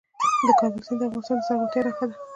د 0.47 0.49
کابل 0.59 0.81
سیند 0.85 0.99
د 1.01 1.03
افغانستان 1.07 1.37
د 1.39 1.43
زرغونتیا 1.51 1.81
نښه 1.85 2.05
ده. 2.09 2.15